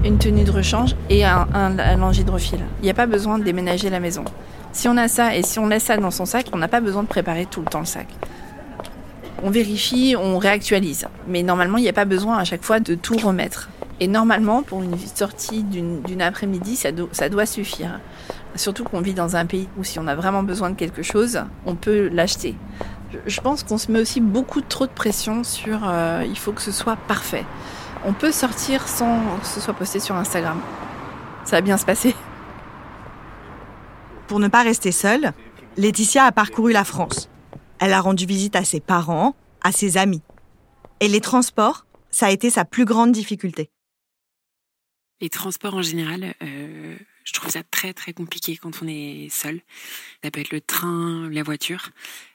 [0.05, 2.65] une tenue de rechange et un, un, un linge hydrophile.
[2.81, 4.25] Il n'y a pas besoin de déménager la maison.
[4.73, 6.81] Si on a ça et si on laisse ça dans son sac, on n'a pas
[6.81, 8.07] besoin de préparer tout le temps le sac.
[9.43, 11.07] On vérifie, on réactualise.
[11.27, 13.69] Mais normalement, il n'y a pas besoin à chaque fois de tout remettre.
[13.99, 18.01] Et normalement, pour une sortie d'une après-midi, ça, ça, doit suffire.
[18.55, 21.43] Surtout qu'on vit dans un pays où si on a vraiment besoin de quelque chose,
[21.67, 22.55] on peut l'acheter.
[23.27, 26.63] Je pense qu'on se met aussi beaucoup trop de pression sur euh, il faut que
[26.63, 27.45] ce soit parfait.
[28.05, 30.61] On peut sortir sans que ce soit posté sur Instagram.
[31.45, 32.15] Ça va bien se passer.
[34.27, 35.33] Pour ne pas rester seule,
[35.77, 37.29] Laetitia a parcouru la France.
[37.79, 40.23] Elle a rendu visite à ses parents, à ses amis.
[41.01, 43.71] Et les transports, ça a été sa plus grande difficulté.
[45.21, 49.61] Les transports en général, euh, je trouve ça très très compliqué quand on est seul.
[50.25, 51.91] Ça peut être le train, la voiture.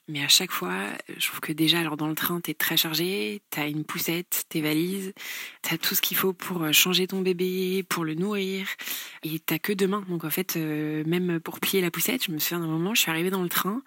[0.08, 0.76] Mais à chaque fois,
[1.18, 4.62] je trouve que déjà, alors dans le train, t'es très chargé, t'as une poussette, tes
[4.62, 5.14] valises,
[5.64, 8.68] t'as tout ce qu'il faut pour euh, changer ton bébé, pour le nourrir,
[9.24, 10.06] et t'as que deux mains.
[10.08, 13.02] Donc en fait, euh, même pour plier la poussette, je me souviens d'un moment, je
[13.02, 13.82] suis arrivée dans le train,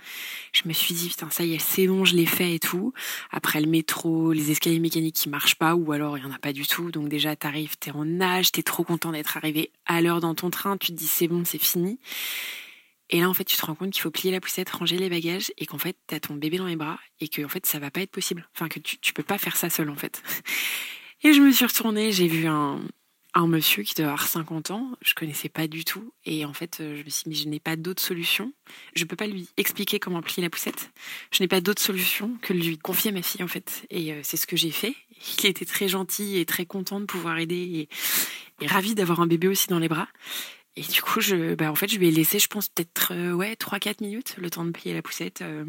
[0.53, 2.93] je me suis dit, putain, ça y est, c'est bon, je l'ai fait et tout.
[3.31, 6.39] Après le métro, les escaliers mécaniques qui marchent pas, ou alors il y en a
[6.39, 6.91] pas du tout.
[6.91, 10.51] Donc déjà, t'arrives, t'es en nage, t'es trop content d'être arrivé à l'heure dans ton
[10.51, 12.01] train, tu te dis, c'est bon, c'est fini.
[13.11, 15.09] Et là, en fait, tu te rends compte qu'il faut plier la poussette, ranger les
[15.09, 17.79] bagages, et qu'en fait, t'as ton bébé dans les bras, et que en fait, ça
[17.79, 18.49] va pas être possible.
[18.55, 20.23] Enfin, que tu, tu peux pas faire ça seul, en fait.
[21.25, 22.81] Et je me suis retournée, j'ai vu un,
[23.35, 26.77] un monsieur qui doit avoir 50 ans, je connaissais pas du tout, et en fait,
[26.81, 28.53] je me suis dit, mais je n'ai pas d'autre solution.
[28.95, 30.91] Je peux pas lui expliquer comment plier la poussette.
[31.31, 33.87] Je n'ai pas d'autre solution que de lui confier ma fille, en fait.
[33.91, 34.95] Et euh, c'est ce que j'ai fait.
[35.39, 37.89] Il était très gentil et très content de pouvoir aider,
[38.61, 40.09] et, et ravi d'avoir un bébé aussi dans les bras.
[40.79, 43.33] Et du coup, je, bah, en fait, je lui ai laissé, je pense, peut-être euh,
[43.33, 45.43] ouais, 3-4 minutes, le temps de plier la poussette.
[45.43, 45.65] Euh,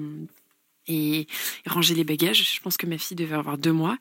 [0.88, 1.28] et
[1.66, 2.56] ranger les bagages.
[2.56, 3.98] Je pense que ma fille devait avoir deux mois.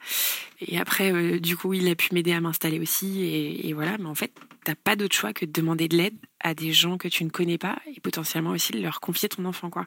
[0.60, 3.22] Et après, euh, du coup, il a pu m'aider à m'installer aussi.
[3.22, 4.32] Et, voilà, mais en fait,
[4.64, 7.30] t'as pas d'autre choix que de demander de l'aide à des gens que tu ne
[7.30, 9.86] connais pas et potentiellement aussi de leur confier ton enfant, quoi.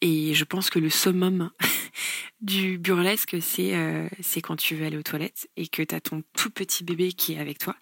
[0.00, 1.50] Et je pense que le summum
[2.40, 4.08] du burlesque, c'est euh,
[4.42, 7.38] quand tu veux aller aux toilettes et que t'as ton tout petit bébé qui est
[7.38, 7.74] avec toi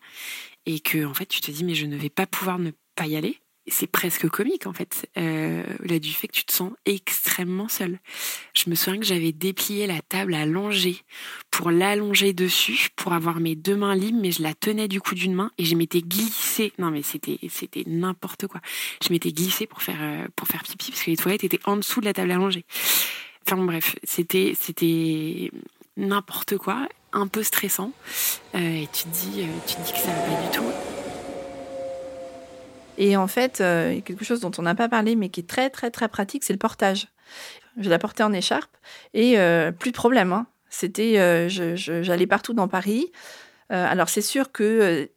[0.66, 3.06] et que en fait tu te dis mais je ne vais pas pouvoir ne pas
[3.06, 6.72] y aller c'est presque comique en fait, euh, là du fait que tu te sens
[6.84, 7.98] extrêmement seule.
[8.54, 10.98] Je me souviens que j'avais déplié la table à longer
[11.50, 15.14] pour l'allonger dessus, pour avoir mes deux mains libres, mais je la tenais du coup
[15.14, 16.72] d'une main et je m'étais glissée.
[16.78, 18.60] Non mais c'était c'était n'importe quoi.
[19.04, 21.76] Je m'étais glissée pour faire euh, pour faire pipi parce que les toilettes étaient en
[21.76, 22.64] dessous de la table à longer.
[23.46, 25.50] Enfin bref, c'était c'était
[25.96, 27.92] n'importe quoi, un peu stressant.
[28.54, 30.64] Euh, et tu te dis euh, tu dis que ça va pas du tout.
[32.98, 35.68] Et en fait, euh, quelque chose dont on n'a pas parlé, mais qui est très,
[35.70, 37.08] très, très pratique, c'est le portage.
[37.78, 38.74] Je la portais en écharpe
[39.12, 40.32] et euh, plus de problème.
[40.32, 40.46] Hein.
[40.70, 43.10] C'était, j'allais partout dans Paris.
[43.70, 45.08] alors c'est sûr que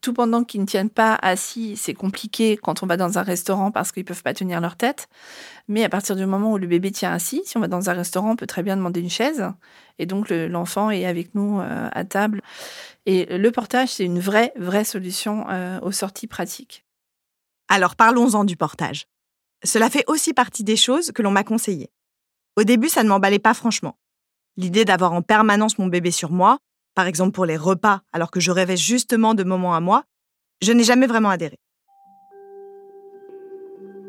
[0.00, 3.72] tout pendant qu'ils ne tiennent pas assis, c'est compliqué quand on va dans un restaurant
[3.72, 5.08] parce qu'ils peuvent pas tenir leur tête.
[5.66, 7.92] Mais à partir du moment où le bébé tient assis, si on va dans un
[7.92, 9.44] restaurant, on peut très bien demander une chaise.
[9.98, 12.42] Et donc l'enfant est avec nous à table.
[13.06, 15.46] Et le portage, c'est une vraie, vraie solution
[15.82, 16.84] aux sorties pratiques.
[17.68, 19.06] Alors parlons-en du portage.
[19.64, 21.90] Cela fait aussi partie des choses que l'on m'a conseillées.
[22.56, 23.96] Au début, ça ne m'emballait pas franchement.
[24.56, 26.58] L'idée d'avoir en permanence mon bébé sur moi,
[26.96, 30.04] par exemple pour les repas, alors que je rêvais justement de moments à moi,
[30.62, 31.58] je n'ai jamais vraiment adhéré.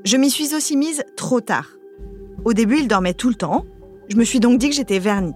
[0.06, 1.68] Je m'y suis aussi mise trop tard.
[2.46, 3.66] Au début, il dormait tout le temps,
[4.08, 5.34] je me suis donc dit que j'étais vernie.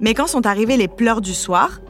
[0.00, 1.80] Mais quand sont arrivés les pleurs du soir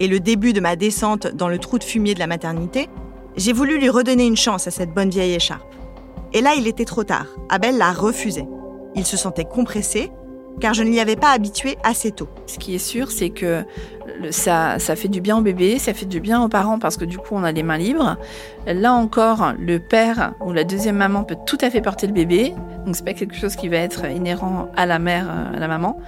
[0.00, 2.88] et le début de ma descente dans le trou de fumier de la maternité,
[3.36, 5.74] j'ai voulu lui redonner une chance à cette bonne vieille écharpe.
[6.32, 7.26] Et là, il était trop tard.
[7.50, 8.46] Abel l'a refusé.
[8.96, 10.10] Il se sentait compressé,
[10.60, 12.28] car je ne l'y avais pas habitué assez tôt.
[12.46, 13.64] Ce qui est sûr, c'est que
[14.30, 17.04] ça, ça fait du bien au bébé, ça fait du bien aux parents parce que
[17.04, 18.16] du coup on a les mains libres.
[18.66, 22.52] Là encore, le père ou la deuxième maman peut tout à fait porter le bébé,
[22.84, 26.00] donc c'est pas quelque chose qui va être inhérent à la mère, à la maman.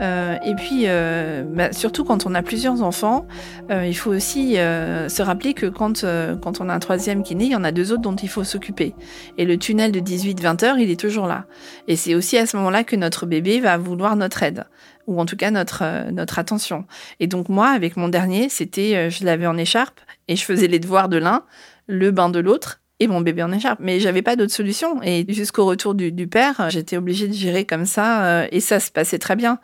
[0.00, 3.26] Euh, et puis, euh, bah, surtout quand on a plusieurs enfants,
[3.70, 7.22] euh, il faut aussi euh, se rappeler que quand, euh, quand on a un troisième
[7.22, 8.94] qui naît, il y en a deux autres dont il faut s'occuper.
[9.38, 11.44] Et le tunnel de 18-20 heures, il est toujours là.
[11.88, 14.64] Et c'est aussi à ce moment-là que notre bébé va vouloir notre aide
[15.06, 16.84] ou en tout cas notre euh, notre attention.
[17.20, 20.66] Et donc moi, avec mon dernier, c'était euh, je l'avais en écharpe et je faisais
[20.66, 21.44] les devoirs de l'un,
[21.86, 23.80] le bain de l'autre et mon bébé en écharpe.
[23.80, 25.02] Mais j'avais pas d'autre solution.
[25.02, 28.80] Et jusqu'au retour du, du père, j'étais obligée de gérer comme ça euh, et ça
[28.80, 29.58] se passait très bien.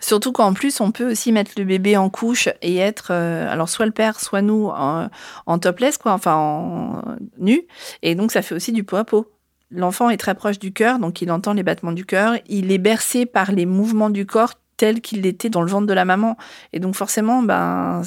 [0.00, 3.86] Surtout qu'en plus, on peut aussi mettre le bébé en couche et être, alors soit
[3.86, 5.08] le père, soit nous, en,
[5.46, 7.02] en topless, quoi, enfin en
[7.38, 7.62] nu.
[8.02, 9.30] Et donc, ça fait aussi du pot à pot.
[9.70, 12.36] L'enfant est très proche du cœur, donc il entend les battements du cœur.
[12.46, 15.92] Il est bercé par les mouvements du corps tel qu'il l'était dans le ventre de
[15.92, 16.36] la maman.
[16.72, 18.02] Et donc forcément, ben,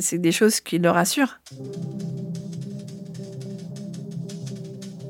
[0.00, 1.40] c'est des choses qui le rassurent.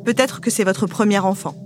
[0.04, 1.57] Peut-être que c'est votre premier enfant.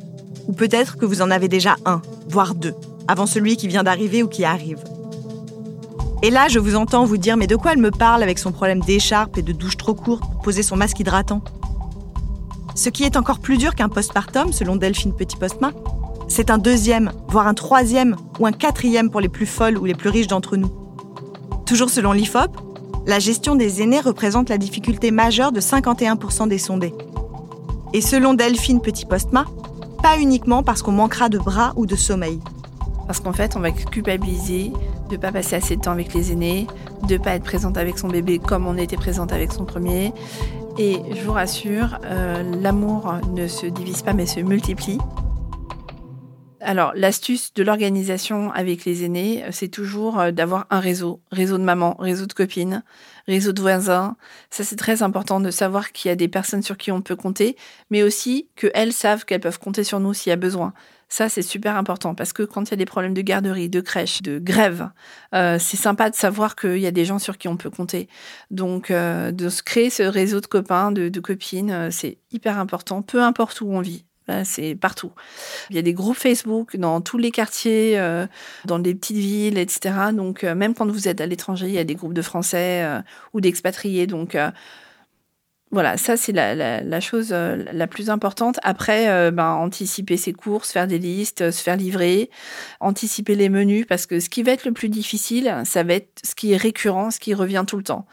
[0.47, 2.75] Ou peut-être que vous en avez déjà un, voire deux,
[3.07, 4.79] avant celui qui vient d'arriver ou qui arrive.
[6.23, 8.51] Et là, je vous entends vous dire, mais de quoi elle me parle avec son
[8.51, 11.43] problème d'écharpe et de douche trop courte pour poser son masque hydratant?
[12.75, 15.73] Ce qui est encore plus dur qu'un postpartum, selon Delphine Petit-Postma,
[16.29, 19.95] c'est un deuxième, voire un troisième ou un quatrième pour les plus folles ou les
[19.95, 20.71] plus riches d'entre nous.
[21.67, 22.51] Toujours selon l'IFOP,
[23.07, 26.95] la gestion des aînés représente la difficulté majeure de 51% des sondés.
[27.95, 29.47] Et selon Delphine Petit-Postma,
[30.03, 32.39] pas uniquement parce qu'on manquera de bras ou de sommeil.
[33.07, 34.73] Parce qu'en fait, on va culpabiliser
[35.09, 36.67] de ne pas passer assez de temps avec les aînés,
[37.09, 40.13] de ne pas être présente avec son bébé comme on était présente avec son premier.
[40.77, 44.99] Et je vous rassure, euh, l'amour ne se divise pas mais se multiplie.
[46.61, 51.21] Alors, l'astuce de l'organisation avec les aînés, euh, c'est toujours euh, d'avoir un réseau.
[51.31, 52.83] Réseau de maman, réseau de copines,
[53.29, 54.17] réseau de voisins.
[54.51, 57.15] Ça, c'est très important de savoir qu'il y a des personnes sur qui on peut
[57.15, 57.57] compter,
[57.91, 60.73] mais aussi qu'elles savent qu'elles peuvent compter sur nous s'il y a besoin.
[61.09, 63.81] Ça, c'est super important parce que quand il y a des problèmes de garderie, de
[63.81, 64.91] crèche, de grève,
[65.35, 68.09] euh, c'est sympa de savoir qu'il y a des gens sur qui on peut compter.
[68.51, 73.23] Donc, de se créer ce réseau de copains, de, de copines, c'est hyper important, peu
[73.23, 74.08] importe où on vit
[74.45, 75.13] c'est partout.
[75.71, 78.27] Il y a des groupes Facebook dans tous les quartiers, euh,
[78.65, 79.95] dans les petites villes, etc.
[80.13, 82.83] Donc, euh, même quand vous êtes à l'étranger, il y a des groupes de Français
[82.85, 83.01] euh,
[83.33, 84.07] ou d'expatriés.
[84.07, 84.37] Donc,
[85.71, 88.59] Voilà, ça c'est la, chose la plus importante.
[88.63, 92.31] Après, ben, anticiper ses courses, faire des listes, se faire livrer,
[92.81, 96.21] anticiper les menus, parce que ce qui va être le plus difficile, ça va être
[96.25, 98.07] ce qui est récurrent, ce qui revient tout le temps.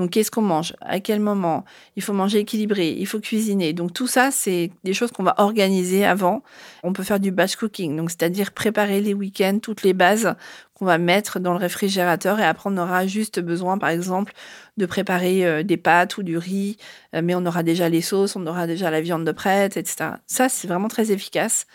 [0.00, 0.74] Donc, qu'est-ce qu'on mange?
[0.80, 1.66] À quel moment?
[1.96, 3.74] Il faut manger équilibré, il faut cuisiner.
[3.74, 6.42] Donc, tout ça, c'est des choses qu'on va organiser avant.
[6.82, 10.34] On peut faire du batch cooking, donc c'est-à-dire préparer les week-ends, toutes les bases
[10.74, 14.32] qu'on va mettre dans le réfrigérateur et après on aura juste besoin par exemple
[14.78, 16.78] de préparer euh, des pâtes ou du riz,
[17.14, 20.12] euh, mais on aura déjà les sauces, on aura déjà la viande de prête, etc.
[20.26, 21.66] Ça c'est vraiment très efficace.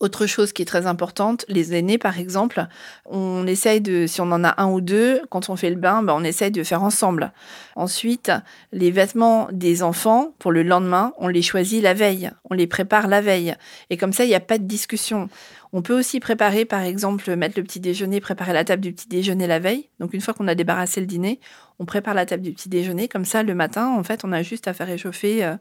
[0.00, 2.66] Autre chose qui est très importante, les aînés par exemple,
[3.04, 6.04] on essaye de, si on en a un ou deux, quand on fait le bain,
[6.04, 7.32] ben, on essaye de faire ensemble.
[7.74, 8.30] Ensuite,
[8.72, 13.08] les vêtements des enfants pour le lendemain, on les choisit la veille, on les prépare
[13.08, 13.56] la veille.
[13.90, 15.28] Et comme ça, il n'y a pas de discussion.
[15.72, 19.08] On peut aussi préparer, par exemple, mettre le petit déjeuner, préparer la table du petit
[19.08, 19.88] déjeuner la veille.
[19.98, 21.40] Donc une fois qu'on a débarrassé le dîner,
[21.80, 23.08] on prépare la table du petit déjeuner.
[23.08, 25.44] Comme ça, le matin, en fait, on a juste à faire réchauffer.
[25.44, 25.56] Euh,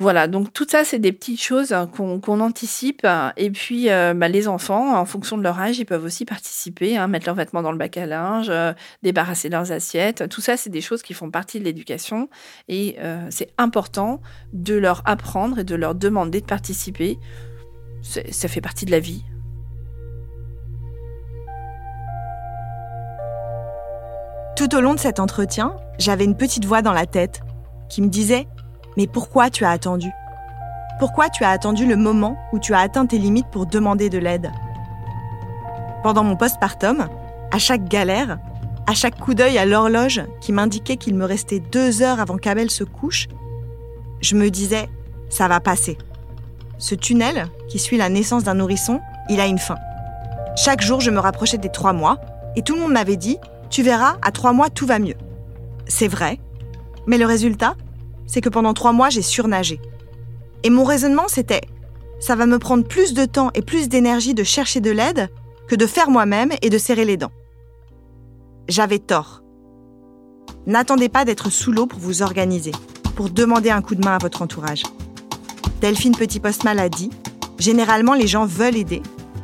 [0.00, 3.04] voilà, donc tout ça, c'est des petites choses qu'on anticipe.
[3.36, 6.96] Et puis, euh, bah, les enfants, en fonction de leur âge, ils peuvent aussi participer,
[6.96, 8.72] hein, mettre leurs vêtements dans le bac à linge, euh,
[9.02, 10.28] débarrasser leurs assiettes.
[10.28, 12.28] Tout ça, c'est des choses qui font partie de l'éducation.
[12.68, 12.96] Et
[13.30, 14.20] c'est important
[14.52, 17.18] de leur apprendre et de leur demander de participer.
[18.02, 19.24] Ça fait partie de la vie.
[24.56, 27.40] Tout au long de cet entretien, j'avais une petite voix dans la tête
[27.88, 28.46] qui me disait
[28.98, 30.10] Mais pourquoi tu as attendu?
[30.98, 34.18] Pourquoi tu as attendu le moment où tu as atteint tes limites pour demander de
[34.18, 34.50] l'aide?
[36.02, 37.08] Pendant mon postpartum,
[37.52, 38.38] à chaque galère,
[38.88, 42.72] à chaque coup d'œil à l'horloge qui m'indiquait qu'il me restait deux heures avant qu'Abel
[42.72, 43.28] se couche,
[44.20, 44.88] je me disais
[45.30, 45.96] Ça va passer.
[46.78, 49.76] Ce tunnel, qui suit la naissance d'un nourrisson, il a une fin.
[50.56, 52.18] Chaque jour, je me rapprochais des trois mois,
[52.56, 53.38] et tout le monde m'avait dit
[53.70, 55.16] tu verras, à trois mois, tout va mieux.
[55.86, 56.40] C'est vrai,
[57.06, 57.74] mais le résultat,
[58.28, 59.80] c'est que pendant trois mois, j'ai surnagé.
[60.62, 61.62] Et mon raisonnement, c'était,
[62.20, 65.28] ça va me prendre plus de temps et plus d'énergie de chercher de l'aide
[65.66, 67.32] que de faire moi-même et de serrer les dents.
[68.68, 69.42] J'avais tort.
[70.66, 72.72] N'attendez pas d'être sous l'eau pour vous organiser,
[73.16, 74.82] pour demander un coup de main à votre entourage.
[75.80, 77.10] Delphine Petit Postmal a dit,
[77.58, 79.02] généralement les gens veulent aider,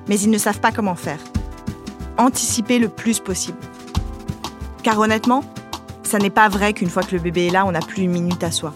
[0.08, 1.20] mais ils ne savent pas comment faire.
[2.18, 3.58] Anticipez le plus possible.
[4.82, 5.42] Car honnêtement,
[6.04, 8.10] ça n'est pas vrai qu'une fois que le bébé est là, on n'a plus une
[8.10, 8.72] minute à soi.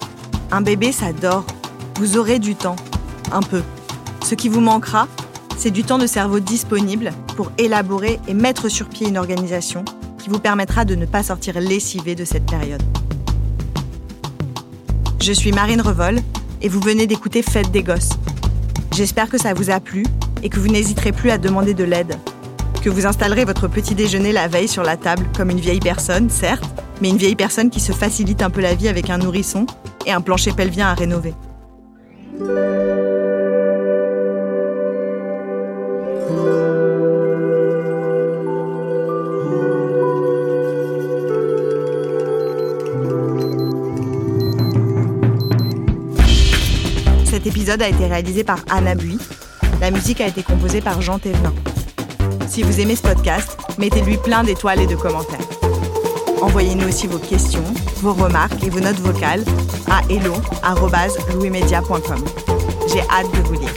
[0.51, 1.45] Un bébé, ça dort.
[1.97, 2.77] Vous aurez du temps.
[3.33, 3.63] Un peu.
[4.25, 5.07] Ce qui vous manquera,
[5.57, 9.85] c'est du temps de cerveau disponible pour élaborer et mettre sur pied une organisation
[10.19, 12.83] qui vous permettra de ne pas sortir lessivé de cette période.
[15.21, 16.21] Je suis Marine Revol
[16.63, 18.11] et vous venez d'écouter Fête des Gosses.
[18.93, 20.05] J'espère que ça vous a plu
[20.43, 22.19] et que vous n'hésiterez plus à demander de l'aide
[22.81, 26.31] que vous installerez votre petit déjeuner la veille sur la table comme une vieille personne,
[26.31, 26.65] certes,
[27.01, 29.67] mais une vieille personne qui se facilite un peu la vie avec un nourrisson
[30.07, 31.35] et un plancher pelvien à rénover.
[47.25, 49.19] Cet épisode a été réalisé par Anna Bui.
[49.81, 51.55] La musique a été composée par Jean Thévenin.
[52.49, 55.58] Si vous aimez ce podcast, mettez-lui plein d'étoiles et de commentaires.
[56.41, 57.63] Envoyez-nous aussi vos questions,
[58.03, 59.45] vos remarques et vos notes vocales
[59.91, 62.25] à hello.louismedia.com.
[62.93, 63.75] J'ai hâte de vous lire.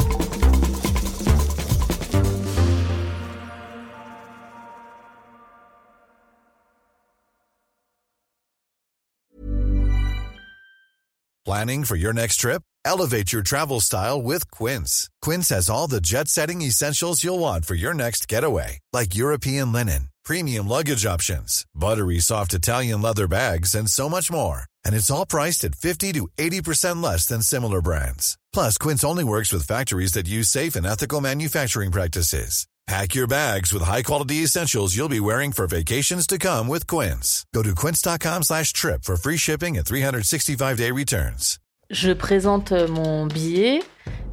[11.43, 12.62] Planning for your next trip?
[12.86, 15.09] Elevate your travel style with Quince.
[15.22, 19.74] Quince has all the jet setting essentials you'll want for your next getaway, like European
[19.74, 24.65] linen, premium luggage options, buttery soft Italian leather bags, and so much more.
[24.86, 28.38] And it's all priced at 50 to 80% less than similar brands.
[28.53, 32.65] Plus, Quince only works with factories that use safe and ethical manufacturing practices.
[32.88, 37.45] Pack your bags with high-quality essentials you'll be wearing for vacations to come with Quince.
[37.53, 41.59] Go to quince.com slash trip for free shipping and 365-day returns.
[41.89, 43.84] Je présente euh, mon billet,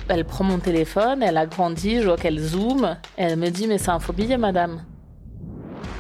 [0.09, 3.79] elle prend mon téléphone, elle a grandi, je vois qu'elle zoome, elle me dit mais
[3.79, 4.85] c'est un faux billet madame.